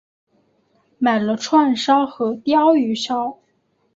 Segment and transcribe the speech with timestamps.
[0.97, 3.37] 买了串烧和鲷鱼烧